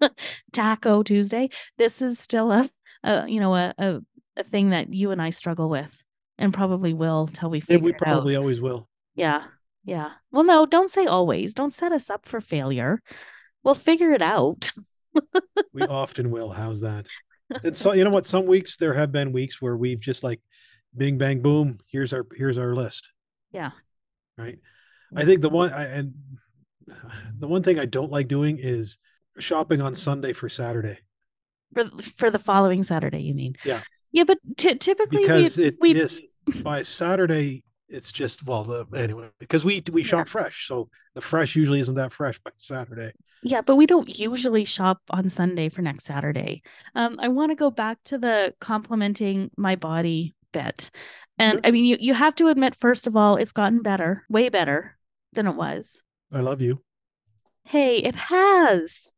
[0.52, 1.50] Taco Tuesday.
[1.76, 2.68] This is still a,
[3.04, 4.00] a you know a, a
[4.38, 6.02] a thing that you and I struggle with
[6.38, 8.88] and probably will till we figure yeah, we probably always will.
[9.14, 9.44] Yeah.
[9.84, 10.10] Yeah.
[10.30, 11.54] Well, no, don't say always.
[11.54, 13.02] Don't set us up for failure.
[13.64, 14.72] We'll figure it out.
[15.72, 16.50] we often will.
[16.50, 17.08] How's that?
[17.64, 18.26] And so you know what?
[18.26, 20.40] Some weeks there have been weeks where we've just like
[20.96, 23.10] bing bang boom, here's our here's our list.
[23.52, 23.70] Yeah.
[24.36, 24.58] Right.
[25.16, 26.14] I think the one I and
[27.38, 28.98] the one thing I don't like doing is
[29.38, 30.98] shopping on Sunday for Saturday.
[31.72, 31.84] For
[32.16, 33.56] for the following Saturday, you mean?
[33.64, 33.80] Yeah.
[34.12, 35.94] Yeah, but t- typically because we, it we...
[35.94, 36.22] is
[36.62, 40.30] by Saturday it's just well the anyway because we we shop yeah.
[40.30, 43.12] fresh so the fresh usually isn't that fresh by saturday.
[43.42, 46.62] Yeah but we don't usually shop on sunday for next saturday.
[46.94, 50.90] Um i want to go back to the complimenting my body bit.
[51.38, 54.48] And i mean you you have to admit first of all it's gotten better way
[54.48, 54.98] better
[55.32, 56.02] than it was.
[56.32, 56.82] I love you
[57.68, 59.12] hey, it has.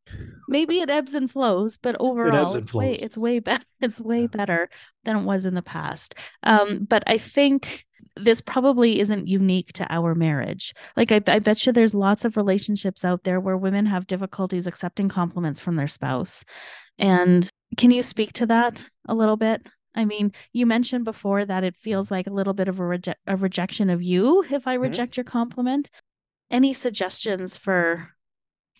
[0.48, 3.64] Maybe it ebbs and flows, but overall, it it's way it's way better.
[3.80, 4.26] It's way yeah.
[4.26, 4.68] better
[5.04, 6.14] than it was in the past.
[6.42, 7.86] Um, but I think
[8.16, 10.74] this probably isn't unique to our marriage.
[10.96, 14.66] Like I, I bet you there's lots of relationships out there where women have difficulties
[14.66, 16.44] accepting compliments from their spouse.
[16.98, 19.66] And can you speak to that a little bit?
[19.94, 23.14] I mean, you mentioned before that it feels like a little bit of a, reje-
[23.26, 24.82] a rejection of you if I mm-hmm.
[24.82, 25.20] reject mm-hmm.
[25.20, 25.90] your compliment.
[26.50, 28.10] Any suggestions for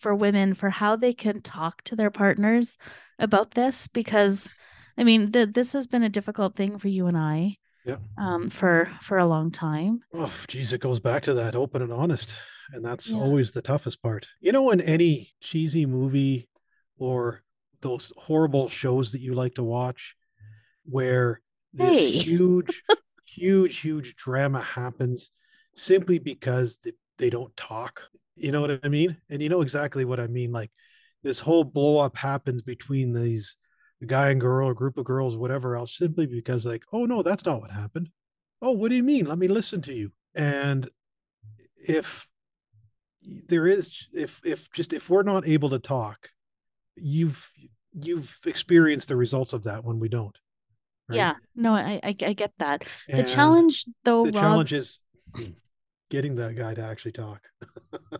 [0.01, 2.77] for women for how they can talk to their partners
[3.19, 4.53] about this because
[4.97, 7.57] I mean, the, this has been a difficult thing for you and I.
[7.85, 7.97] Yeah.
[8.17, 10.01] Um, for for a long time.
[10.13, 12.35] Oh, geez, it goes back to that open and honest.
[12.73, 13.17] And that's Yeah.
[13.17, 14.27] always the toughest part.
[14.39, 16.47] You know, in any cheesy movie
[16.97, 17.41] or
[17.81, 20.15] those horrible shows that you like to watch
[20.85, 21.41] where
[21.73, 22.11] this Hey.
[22.11, 22.83] huge,
[23.25, 25.31] huge, huge drama happens
[25.75, 28.03] simply because they, they don't talk.
[28.35, 29.17] You know what I mean?
[29.29, 30.51] And you know exactly what I mean.
[30.51, 30.71] Like
[31.23, 33.57] this whole blow up happens between these
[33.99, 37.21] the guy and girl, a group of girls, whatever else, simply because like, oh no,
[37.21, 38.09] that's not what happened.
[38.61, 39.25] Oh, what do you mean?
[39.25, 40.11] Let me listen to you.
[40.35, 40.89] And
[41.77, 42.27] if
[43.47, 46.29] there is if if just if we're not able to talk,
[46.95, 47.51] you've
[47.93, 50.37] you've experienced the results of that when we don't.
[51.09, 51.17] right?
[51.17, 51.35] Yeah.
[51.55, 52.83] No, I, I I get that.
[53.07, 54.99] The And challenge though, the Rob, challenge is
[56.11, 57.41] getting that guy to actually talk.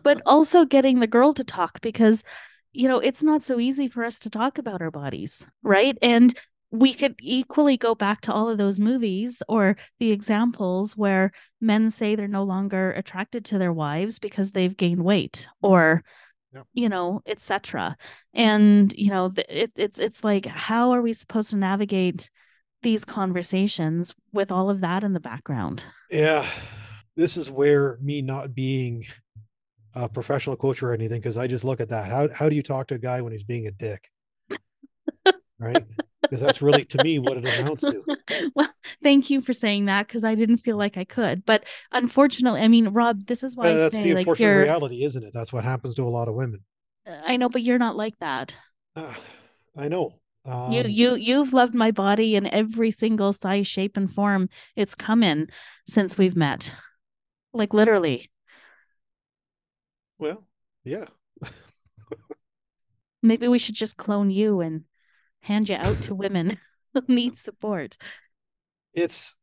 [0.02, 2.24] but also getting the girl to talk because
[2.72, 6.34] you know it's not so easy for us to talk about our bodies right and
[6.70, 11.90] we could equally go back to all of those movies or the examples where men
[11.90, 16.02] say they're no longer attracted to their wives because they've gained weight or
[16.54, 16.66] Yep.
[16.74, 17.96] you know etc
[18.34, 22.28] and you know it, it's it's like how are we supposed to navigate
[22.82, 26.46] these conversations with all of that in the background Yeah.
[27.16, 29.04] This is where me not being
[29.94, 32.06] a professional coach or anything, because I just look at that.
[32.10, 34.10] How how do you talk to a guy when he's being a dick?
[35.58, 35.84] Right?
[36.22, 38.02] Because that's really to me what it amounts to.
[38.54, 38.72] well,
[39.02, 41.44] thank you for saying that because I didn't feel like I could.
[41.44, 44.62] But unfortunately, I mean, Rob, this is why Uh, that's say the like unfortunate you're.
[44.62, 45.32] reality, isn't it?
[45.34, 46.60] That's what happens to a lot of women.
[47.06, 48.56] I know, but you're not like that.
[48.96, 49.18] Ah,
[49.76, 50.14] I know.
[50.44, 54.94] Um, you you you've loved my body in every single size, shape, and form it's
[54.94, 55.48] come in
[55.86, 56.74] since we've met.
[57.52, 58.30] Like literally.
[60.18, 60.44] well,
[60.84, 61.06] yeah.
[63.22, 64.84] Maybe we should just clone you and
[65.40, 66.58] hand you out to women
[66.94, 67.96] who need support.
[68.94, 69.34] It's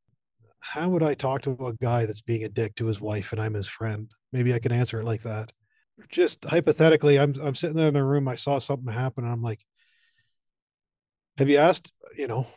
[0.61, 3.41] how would I talk to a guy that's being a dick to his wife and
[3.41, 4.11] I'm his friend?
[4.31, 5.51] Maybe I can answer it like that.
[6.09, 9.41] Just hypothetically, I'm I'm sitting there in the room, I saw something happen, and I'm
[9.41, 9.59] like,
[11.37, 12.47] have you asked, you know,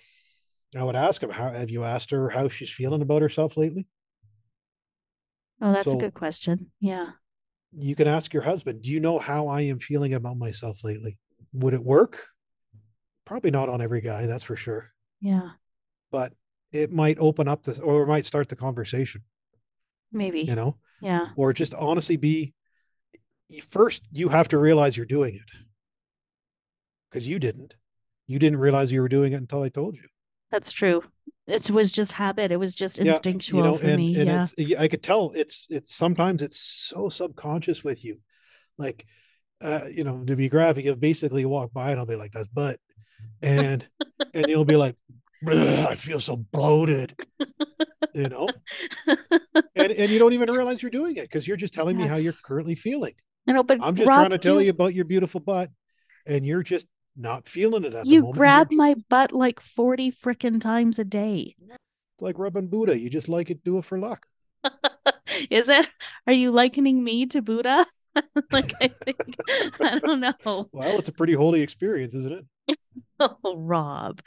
[0.77, 3.87] I would ask him, how have you asked her how she's feeling about herself lately?
[5.63, 6.71] Oh, that's a good question.
[6.81, 7.11] Yeah.
[7.75, 11.19] You can ask your husband, do you know how I am feeling about myself lately?
[11.55, 12.27] Would it work?
[13.25, 14.91] Probably not on every guy, that's for sure.
[15.21, 15.51] Yeah.
[16.11, 16.35] But
[16.73, 19.23] it might open up this or it might start the conversation,
[20.11, 20.41] Maybe.
[20.41, 21.29] you know, Yeah.
[21.37, 22.55] or just honestly be
[23.69, 25.51] first, you have to realize you're doing it
[27.11, 27.77] because you didn't.
[28.27, 30.09] You didn't realize you were doing it until I told you.
[30.51, 31.03] That's true.
[31.47, 32.53] It was just habit.
[32.53, 34.17] It was just Yeah, instinctual for and, me.
[34.19, 34.45] and yeah.
[34.57, 38.21] it's I could tell it's it's sometimes it's so subconscious with you.
[38.79, 39.07] Like
[39.61, 42.49] uh, you know, to be graphic, you'll basically walk by and I'll be like, that's
[42.49, 42.79] butt.
[43.41, 43.87] And
[44.35, 44.97] and you'll be like,
[45.47, 47.17] I feel so bloated.
[48.15, 48.49] You know?
[49.75, 52.17] And and you don't even realize you're doing it because you're just telling me how
[52.17, 53.15] you're currently feeling.
[53.49, 55.71] I know, but I'm just Rob, trying to tell you, about your beautiful butt,
[56.27, 58.39] and you're just not feeling it at the You moment.
[58.39, 61.55] grab You're my butt like 40 frickin' times a day.
[61.61, 62.99] It's like rubbing Buddha.
[62.99, 64.27] You just like it, do it for luck.
[65.51, 65.89] Is it?
[66.27, 67.87] Are you likening me to Buddha?
[68.53, 69.19] like, I think,
[69.81, 70.69] I don't know.
[70.73, 72.79] Well, it's a pretty holy experience, isn't it?
[73.19, 74.21] Oh, Rob.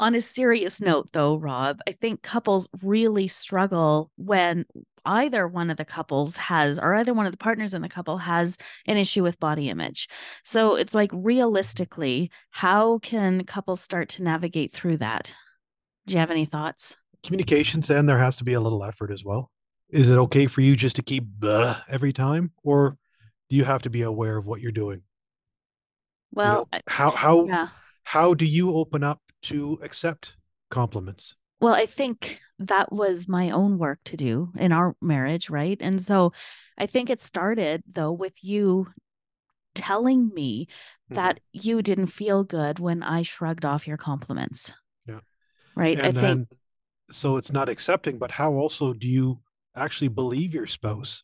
[0.00, 4.66] On a serious note, though, Rob, I think couples really struggle when
[5.04, 8.18] either one of the couples has, or either one of the partners in the couple
[8.18, 10.08] has an issue with body image.
[10.44, 15.34] So it's like, realistically, how can couples start to navigate through that?
[16.06, 16.96] Do you have any thoughts?
[17.24, 19.50] Communications, and there has to be a little effort as well.
[19.90, 21.24] Is it okay for you just to keep
[21.88, 22.98] every time, or
[23.48, 25.02] do you have to be aware of what you're doing?
[26.42, 27.68] You Well, know, how how yeah.
[28.02, 30.36] how do you open up to accept
[30.70, 31.36] compliments?
[31.60, 35.76] Well, I think that was my own work to do in our marriage, right?
[35.80, 36.32] And so
[36.78, 38.88] I think it started though with you
[39.74, 40.68] telling me
[41.10, 41.16] Mhm.
[41.16, 44.72] that you didn't feel good when I shrugged off your compliments.
[45.06, 45.20] Yeah.
[45.74, 45.98] Right.
[45.98, 46.58] I and think then
[47.10, 49.40] so it's not accepting but how also do you
[49.76, 51.22] actually believe your spouse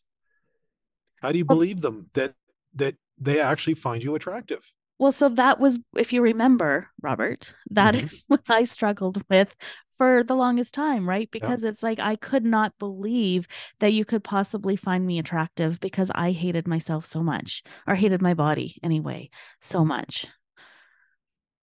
[1.21, 2.35] how do you Well- believe them that
[2.75, 4.63] that they actually find you attractive
[4.99, 8.03] well, so that was, if you remember, Robert, that Mhm.
[8.03, 9.55] is what I struggled with
[10.01, 11.29] for the longest time, right?
[11.29, 13.47] Because it's like I could not believe
[13.81, 18.19] that you could possibly find me attractive because I hated myself so much, or hated
[18.19, 19.29] my body anyway,
[19.61, 19.89] so mm-hmm.
[19.89, 20.25] much.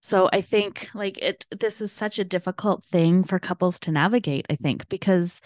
[0.03, 4.47] So I think like it this is such a difficult thing for couples to navigate,
[4.49, 5.41] I think, because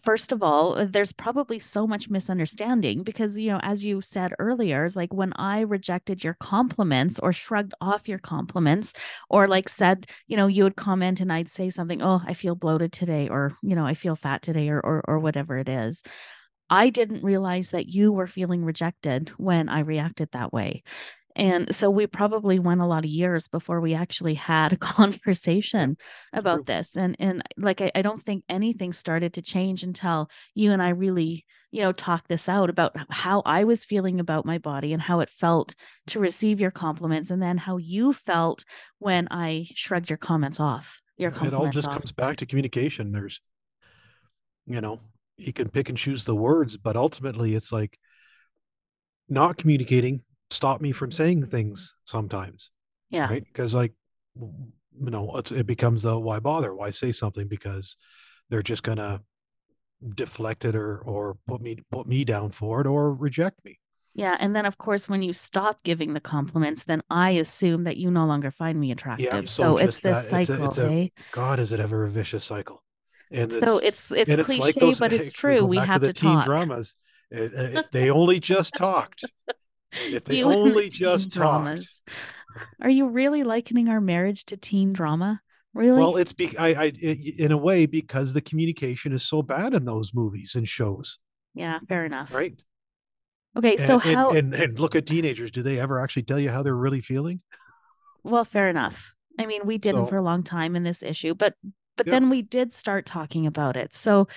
[0.00, 4.32] first of all, uh, there's probably so much misunderstanding because, you know, as you said
[4.38, 8.92] earlier, it's like when I rejected your compliments or shrugged off your compliments,
[9.30, 12.54] or like said, you know, you would comment and I'd say something, oh, I feel
[12.54, 16.02] bloated today, or, you know, I feel fat today, or, or, or whatever it is.
[16.70, 20.82] I didn't realize that you were feeling rejected when I reacted that way.
[21.38, 25.96] And so we probably went a lot of years before we actually had a conversation
[26.32, 26.96] about this.
[26.96, 30.90] And and like I, I don't think anything started to change until you and I
[30.90, 35.00] really, you know, talked this out about how I was feeling about my body and
[35.00, 35.76] how it felt
[36.08, 38.64] to receive your compliments and then how you felt
[38.98, 41.00] when I shrugged your comments off.
[41.16, 41.94] Your it all just off.
[41.94, 43.12] comes back to communication.
[43.12, 43.40] There's
[44.66, 45.00] you know,
[45.36, 47.96] you can pick and choose the words, but ultimately it's like
[49.28, 52.70] not communicating stop me from saying things sometimes.
[53.10, 53.28] Yeah.
[53.28, 53.44] Right.
[53.44, 53.92] Because like,
[54.36, 56.74] you know, it becomes the why bother?
[56.74, 57.48] Why say something?
[57.48, 57.96] Because
[58.50, 59.22] they're just gonna
[60.14, 63.78] deflect it or or put me put me down for it or reject me.
[64.14, 67.96] Yeah, and then of course when you stop giving the compliments, then I assume that
[67.96, 69.26] you no longer find me attractive.
[69.32, 70.46] Yeah, so, so it's this that.
[70.46, 70.66] cycle.
[70.66, 72.82] It's a, it's a, God, is it ever a vicious cycle?
[73.30, 75.64] And so it's it's, it's cliche, like those, but it's true.
[75.64, 76.44] We have to, to talk.
[76.44, 76.94] dramas.
[77.32, 79.24] Eh, eh, if they only just talked,
[79.92, 82.02] if they only just dramas.
[82.06, 82.18] Talked.
[82.80, 85.40] Are you really likening our marriage to teen drama?
[85.74, 85.98] Really?
[85.98, 89.74] Well, it's be I, I it, in a way because the communication is so bad
[89.74, 91.18] in those movies and shows.
[91.54, 92.34] Yeah, fair enough.
[92.34, 92.54] Right.
[93.56, 95.50] Okay, so and, how and, and, and look at teenagers.
[95.50, 97.40] Do they ever actually tell you how they're really feeling?
[98.24, 99.14] Well, fair enough.
[99.38, 101.54] I mean, we didn't so, for a long time in this issue, but
[101.98, 102.12] but yeah.
[102.12, 103.92] then we did start talking about it.
[103.92, 104.28] So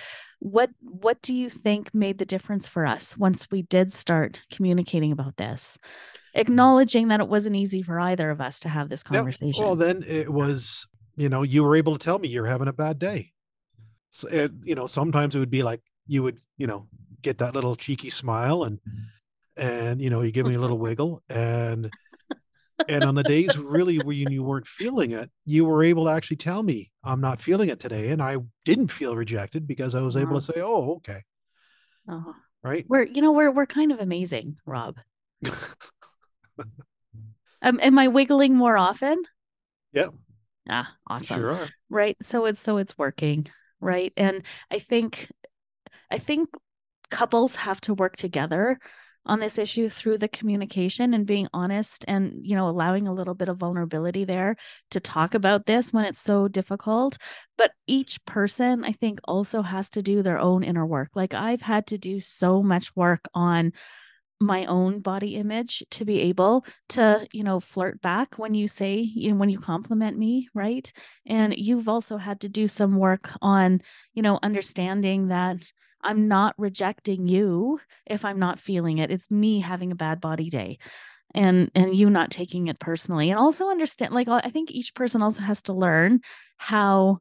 [0.42, 5.12] what what do you think made the difference for us once we did start communicating
[5.12, 5.78] about this
[6.34, 9.64] acknowledging that it wasn't easy for either of us to have this conversation yeah.
[9.64, 12.72] well then it was you know you were able to tell me you're having a
[12.72, 13.30] bad day
[14.10, 16.88] so it, eh, you know sometimes it would be like you would you know
[17.22, 18.80] get that little cheeky smile and
[19.56, 21.88] and you know you give me a little wiggle and
[22.88, 26.36] and on the days really when you weren't feeling it, you were able to actually
[26.36, 28.10] tell me, I'm not feeling it today.
[28.10, 31.22] And I didn't feel rejected because I was able to say, Oh, okay.
[32.08, 32.34] Oh.
[32.62, 32.86] Right.
[32.88, 34.96] We're you know, we're we're kind of amazing, Rob.
[37.60, 39.20] um, am I wiggling more often?
[39.92, 40.08] Yeah.
[40.68, 41.40] Ah, awesome.
[41.40, 41.68] Sure are.
[41.90, 42.16] Right.
[42.22, 43.48] So it's so it's working.
[43.80, 44.12] Right.
[44.16, 45.28] And I think
[46.08, 46.50] I think
[47.10, 48.78] couples have to work together
[49.24, 53.34] on this issue through the communication and being honest and you know allowing a little
[53.34, 54.56] bit of vulnerability there
[54.90, 57.18] to talk about this when it's so difficult.
[57.56, 61.10] But each person i think also has to do their own inner work.
[61.14, 63.72] Like i've had to do so much work on
[64.40, 68.96] my own body image to be able to you know flirt back when you say
[68.96, 70.92] you know when you compliment me right?
[71.26, 73.80] And you've also had to do some work on
[74.14, 75.70] you know understanding that
[76.02, 79.10] I'm not rejecting you if I'm not feeling it.
[79.10, 80.78] It's me having a bad body day
[81.34, 83.30] and and you not taking it personally.
[83.30, 86.20] And also understand like I think each person also has to learn
[86.58, 87.18] how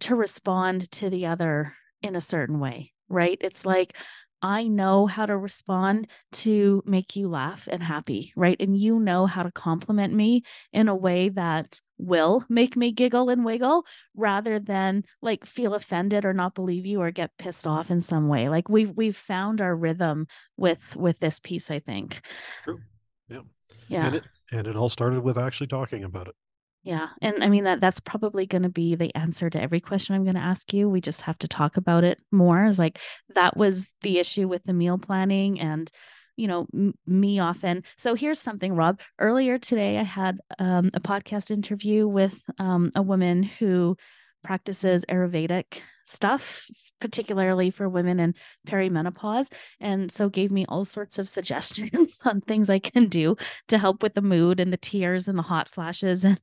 [0.00, 3.38] to respond to the other in a certain way, right?
[3.40, 3.96] It's like
[4.42, 8.56] I know how to respond to make you laugh and happy, right?
[8.60, 13.28] And you know how to compliment me in a way that will make me giggle
[13.28, 17.90] and wiggle rather than like feel offended or not believe you or get pissed off
[17.90, 18.48] in some way.
[18.48, 22.20] Like we've we've found our rhythm with with this piece, I think.
[22.64, 22.80] True.
[23.28, 23.40] Yeah.
[23.88, 24.06] Yeah.
[24.06, 26.34] And it and it all started with actually talking about it.
[26.84, 27.08] Yeah.
[27.20, 30.22] And I mean that that's probably going to be the answer to every question I'm
[30.24, 30.88] going to ask you.
[30.88, 32.64] We just have to talk about it more.
[32.64, 32.98] Is like
[33.34, 35.90] that was the issue with the meal planning and
[36.36, 41.00] you know m- me often so here's something rob earlier today i had um, a
[41.00, 43.96] podcast interview with um, a woman who
[44.44, 46.64] practices ayurvedic stuff
[47.00, 48.34] particularly for women in
[48.66, 53.36] perimenopause and so gave me all sorts of suggestions on things i can do
[53.68, 56.40] to help with the mood and the tears and the hot flashes and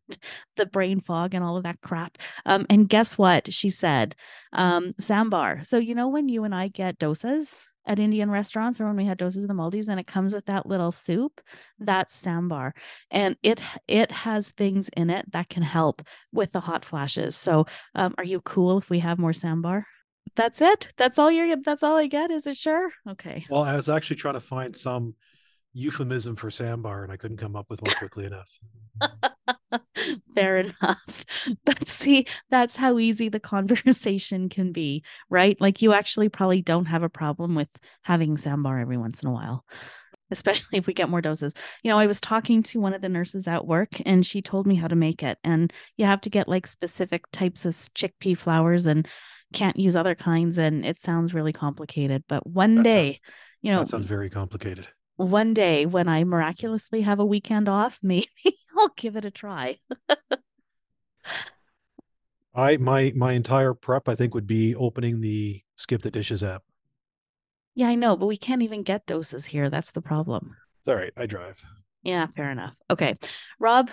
[0.56, 4.16] the brain fog and all of that crap um, and guess what she said
[4.54, 8.86] um, sambar so you know when you and i get dosas at Indian restaurants or
[8.88, 11.42] when we had dosas in the Maldives and it comes with that little soup,
[11.80, 12.72] that's sambar.
[13.12, 17.36] And it it has things in it that can help with the hot flashes.
[17.36, 19.84] So um, are you cool if we have more sambar?
[20.36, 20.90] That's it.
[20.98, 22.32] That's all you're that's all I get.
[22.32, 22.90] Is it sure?
[23.10, 23.46] Okay.
[23.50, 25.16] Well, I was actually trying to find some
[25.74, 28.50] euphemism for sambar and I couldn't come up with one quickly enough.
[30.36, 31.26] Fair enough.
[31.66, 35.60] But see, that's how easy the conversation can be, right?
[35.60, 37.68] Like you actually probably don't have a problem with
[38.02, 39.64] having sambar every once in a while,
[40.32, 41.56] especially if we get more dosas.
[41.84, 44.66] You know, I was talking to one of the nurses at work and she told
[44.66, 45.38] me how to make it.
[45.44, 49.08] And you have to get like specific types of chickpea flours and
[49.54, 53.20] can't use other kinds and it sounds really complicated but one That day sounds-
[53.62, 54.88] you know that sounds very complicated.
[55.16, 58.28] one day when i miraculously have a weekend off maybe
[58.78, 59.78] i'll give it a try
[62.54, 66.64] I my my entire prep I think would be opening the SkipTheDishes app.
[67.76, 70.96] yeah i know but we can't even get dosas here that's the problem It's all
[70.96, 71.12] right.
[71.18, 71.64] I drive.
[72.04, 72.76] Yeah, fair enough.
[72.92, 73.16] Okay.
[73.60, 73.90] Rob,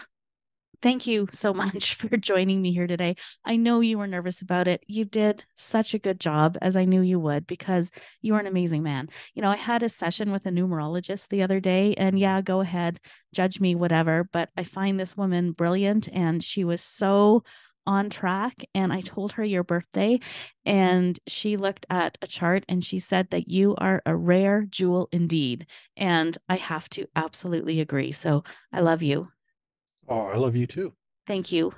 [0.83, 3.17] thank you so much for joining me here today.
[3.45, 4.83] I know you were nervous about it.
[4.87, 8.47] You did such a good job, as I knew you would, because you are an
[8.47, 9.09] amazing man.
[9.35, 12.61] You know, I had a session with a numerologist the other day, and yeah, go
[12.61, 13.01] ahead,
[13.33, 14.29] judge me, whatever.
[14.33, 17.45] But I find this woman brilliant, and she was so
[17.87, 18.55] on track.
[18.75, 20.21] And I told her your birthday,
[20.65, 25.09] and she looked at a chart and she said that you are a rare jewel
[25.13, 25.67] indeed.
[25.97, 28.13] And I have to absolutely agree.
[28.13, 29.29] So I love you.
[30.09, 30.93] Oh, I love you too.
[31.27, 31.73] Thank you.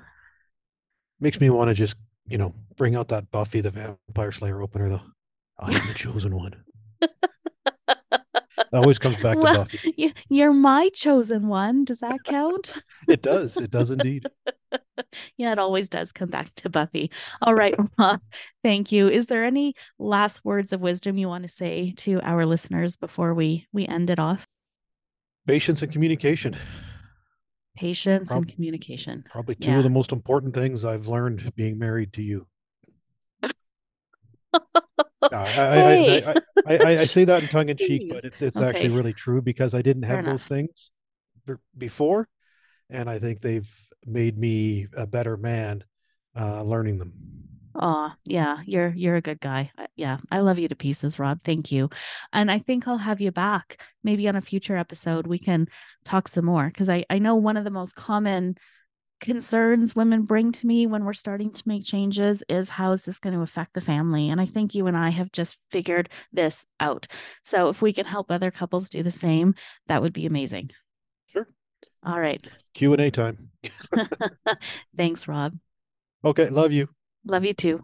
[1.19, 1.95] Makes me want to just,
[2.27, 5.01] you know, bring out that Buffy the Vampire Slayer opener though.
[5.59, 6.53] I am the chosen one.
[8.75, 10.13] It always comes back to Buffy.
[10.29, 11.85] You're my chosen one.
[11.85, 12.73] Does that count?
[13.07, 13.55] It does.
[13.57, 14.25] It does indeed.
[15.37, 17.11] yeah, it always does come back to Buffy.
[17.41, 18.19] All right, Rob,
[18.63, 19.07] thank you.
[19.07, 23.35] Is there any last words of wisdom you want to say to our listeners before
[23.35, 24.47] we we end it off?
[25.45, 26.57] Patience and communication.
[27.75, 29.23] Patience and communication.
[29.29, 29.77] Probably two Yeah.
[29.77, 32.47] of the most important things I've learned being married to you.
[35.31, 36.23] I, I, Hey.
[36.23, 38.89] I, I, I, I, I say that in tongue in cheek, but it's it's actually
[38.91, 40.91] really true because I didn't have those things
[41.45, 42.27] be- before,
[42.89, 43.69] and I think they've
[44.05, 45.83] made me a better man
[46.39, 47.13] uh, learning them.
[47.77, 49.71] Oh, yeah, you're you're a good guy.
[49.95, 51.41] Yeah, I love you to pieces, Rob.
[51.43, 51.89] Thank you.
[52.31, 55.27] And I think I'll have you back maybe on a future episode.
[55.27, 55.67] We can
[56.05, 58.55] talk some more because I I know one of the most common
[59.21, 63.19] concerns women bring to me when we're starting to make changes is how is this
[63.19, 64.29] going to affect the family?
[64.29, 67.07] And I think you and I have just figured this out.
[67.43, 69.55] So if we can help other couples do the same,
[69.87, 70.71] that would be amazing.
[71.27, 71.47] Sure.
[72.03, 72.45] All right.
[72.73, 73.51] Q and A time.
[74.97, 75.57] Thanks, Rob.
[76.23, 76.87] Okay, love you.
[77.25, 77.83] Love you too.